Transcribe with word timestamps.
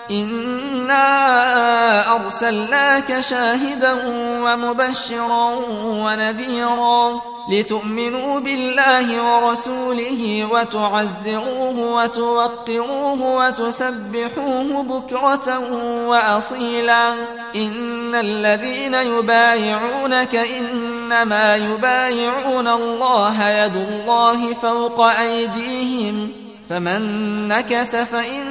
إنا 0.09 1.05
أرسلناك 2.15 3.19
شاهدا 3.19 3.93
ومبشرا 4.43 5.53
ونذيرا 5.85 7.21
لتؤمنوا 7.51 8.39
بالله 8.39 9.33
ورسوله 9.35 10.47
وتعزروه 10.51 11.77
وتوقروه 12.03 13.21
وتسبحوه 13.35 14.83
بكرة 14.83 15.59
وأصيلا 16.07 17.09
إن 17.55 18.15
الذين 18.15 18.93
يبايعونك 18.93 20.35
إنما 20.35 21.55
يبايعون 21.55 22.67
الله 22.67 23.49
يد 23.49 23.75
الله 23.77 24.53
فوق 24.53 25.05
أيديهم 25.05 26.29
فمن 26.69 27.01
نكث 27.47 27.95
فإن 28.11 28.50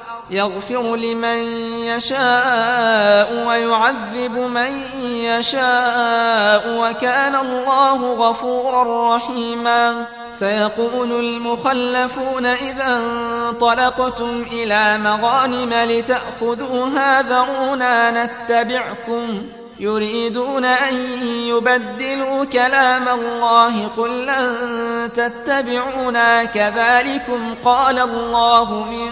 يغفر 0.31 0.95
لمن 0.95 1.37
يشاء 1.85 3.45
ويعذب 3.47 4.31
من 4.37 4.83
يشاء 5.03 6.63
وكان 6.77 7.35
الله 7.35 8.13
غفورا 8.13 9.15
رحيما 9.15 10.05
سيقول 10.31 11.11
المخلفون 11.11 12.45
إذا 12.45 12.99
انطلقتم 12.99 14.45
إلى 14.51 14.97
مغانم 14.97 15.73
لتأخذوها 15.73 17.21
ذرونا 17.21 18.25
نتبعكم 18.25 19.43
يريدون 19.79 20.65
أن 20.65 20.95
يبدلوا 21.25 22.45
كلام 22.45 23.07
الله 23.09 23.87
قل 23.97 24.25
لن 24.27 25.09
تتبعونا 25.13 26.43
كذلكم 26.43 27.55
قال 27.65 27.99
الله 27.99 28.73
من 28.83 29.11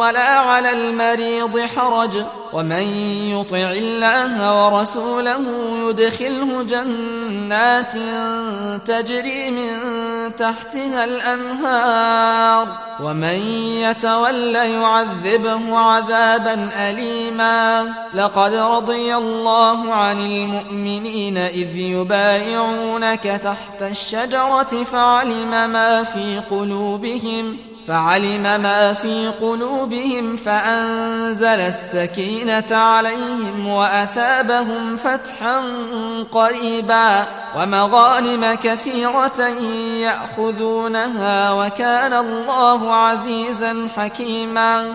ولا 0.00 0.28
على 0.36 0.70
المريض 0.72 1.58
حرج 1.76 2.24
ومن 2.52 2.82
يطع 3.32 3.56
الله 3.76 4.60
ورسوله 4.66 5.36
يدخله 5.88 6.62
جنات 6.62 7.92
تجري 8.86 9.50
من 9.50 9.76
تحتها 10.38 11.04
الأنهار 11.04 12.66
ومن 13.02 13.40
يتول 13.84 14.54
يعذبه 14.54 15.78
عذابا 15.78 16.68
أليما 16.90 17.92
لقد 18.14 18.54
رضي 18.54 19.16
الله 19.16 19.94
عن 19.94 20.18
المؤمنين 20.32 21.36
إذ 21.38 21.76
يبايعونك 21.76 23.20
تحت 23.24 23.82
الشجرة 23.82 24.84
فعلم 24.92 25.50
ما 25.50 26.02
في 26.02 26.40
قلوبهم 26.50 27.56
فعلم 27.88 28.42
ما 28.42 28.92
في 28.92 29.28
قلوبهم 29.40 30.36
فانزل 30.36 31.46
السكينه 31.46 32.76
عليهم 32.76 33.68
واثابهم 33.68 34.96
فتحا 34.96 35.62
قريبا 36.32 37.24
ومغانم 37.58 38.54
كثيره 38.54 39.42
ياخذونها 40.02 41.52
وكان 41.52 42.12
الله 42.14 42.94
عزيزا 42.94 43.88
حكيما 43.96 44.94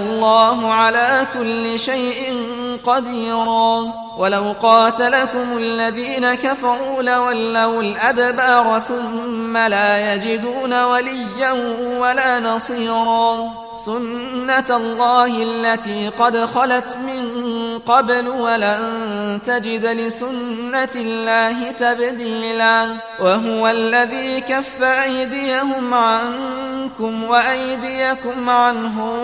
الله 0.01 0.71
على 0.73 1.27
كل 1.33 1.79
شيء 1.79 2.45
قديرا 2.85 3.85
ولو 4.17 4.53
قاتلكم 4.61 5.57
الذين 5.57 6.33
كفروا 6.33 7.03
لولوا 7.03 7.81
الادبار 7.81 8.79
ثم 8.79 9.57
لا 9.57 10.13
يجدون 10.13 10.83
وليا 10.83 11.75
ولا 11.99 12.39
نصيرا 12.39 13.49
سنه 13.85 14.65
الله 14.69 15.25
التي 15.43 16.09
قد 16.19 16.45
خلت 16.45 16.97
من 16.97 17.31
قبل 17.79 18.27
ولن 18.27 19.39
تجد 19.45 19.85
لسنه 19.85 20.89
الله 20.95 21.71
تبديلا 21.71 22.87
وهو 23.19 23.67
الذي 23.67 24.41
كف 24.41 24.83
ايديهم 24.83 25.93
عنه 25.93 26.70
منكم 26.81 27.23
وأيديكم 27.23 28.49
عنهم 28.49 29.19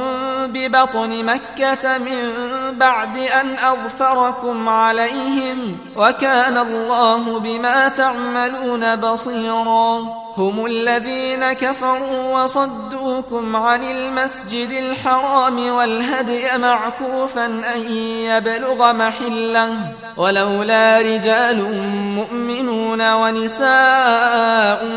ببطن 0.48 1.26
مكة 1.26 1.98
من 1.98 2.32
بعد 2.72 3.18
أن 3.18 3.56
أظفركم 3.64 4.70
عليهم 4.70 5.78
وكان 5.96 6.58
الله 6.58 7.40
بما 7.40 7.88
تعملون 7.88 8.96
بصيرا 8.96 10.06
هم 10.38 10.66
الذين 10.66 11.54
كفروا 11.54 12.44
وصدوكم 12.44 13.56
عن 13.56 13.84
المسجد 13.84 14.70
الحرام 14.70 15.70
والهدي 15.70 16.58
معكوفا 16.58 17.46
أن 17.46 17.84
يبلغ 18.08 18.94
محله 18.94 19.70
ولولا 20.18 21.00
رجال 21.02 21.78
مؤمنون 22.16 23.14
ونساء 23.14 24.88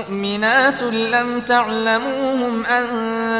مؤمنات 0.00 0.82
لم 0.82 1.40
تعلموهم 1.40 2.64
أن 2.64 2.86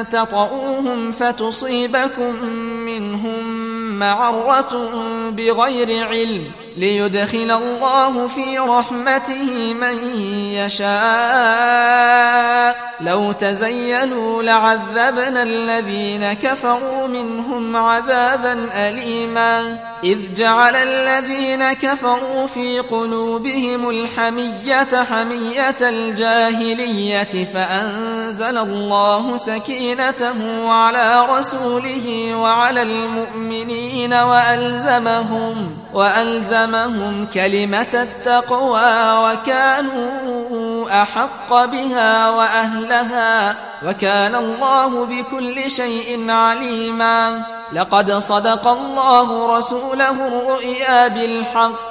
تطؤوهم 0.09 1.12
فتصيبكم 1.12 2.45
منهم 2.61 3.69
معرة 3.99 4.91
بغير 5.31 6.07
علم 6.07 6.45
ۖ 6.69 6.69
ليدخل 6.76 7.50
الله 7.62 8.26
في 8.26 8.58
رحمته 8.58 9.75
من 9.75 10.19
يشاء 10.55 12.90
لو 13.00 13.32
تزينوا 13.32 14.43
لعذبنا 14.43 15.43
الذين 15.43 16.32
كفروا 16.32 17.06
منهم 17.06 17.76
عذابا 17.76 18.69
أليما 18.75 19.76
إذ 20.05 20.34
جعل 20.34 20.76
الذين 20.76 21.72
كفروا 21.72 22.46
في 22.46 22.81
قلوبهم 22.81 23.90
الحمية 23.90 24.87
حمية 25.11 25.76
الجاهلية 25.81 27.44
فأنزل 27.55 28.58
الله 28.58 29.37
سكينته 29.37 30.70
على 30.73 31.26
رسوله 31.31 32.34
وعلى 32.37 32.82
المؤمنين 32.82 34.14
وألزمهم 34.14 35.70
وألزمهم 35.94 36.60
ألهمهم 36.65 37.27
كلمة 37.27 37.87
التقوى 37.95 38.93
وكانوا 39.27 41.03
أحق 41.03 41.51
بها 41.65 42.31
وأهلها 42.31 43.57
وكان 43.87 44.35
الله 44.35 45.05
بكل 45.07 45.71
شيء 45.71 46.31
عليما 46.31 47.43
لقد 47.73 48.12
صدق 48.12 48.69
الله 48.69 49.57
رسوله 49.59 50.27
الرؤيا 50.29 51.09
بالحق 51.09 51.91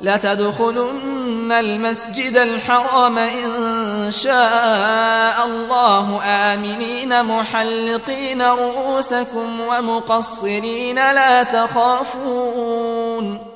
لتدخلن 0.00 1.52
المسجد 1.52 2.36
الحرام 2.36 3.18
إن 3.18 4.10
شاء 4.10 5.46
الله 5.46 6.20
آمنين 6.24 7.24
محلقين 7.24 8.42
رؤوسكم 8.42 9.60
ومقصرين 9.70 10.96
لا 10.96 11.42
تخافون 11.42 13.55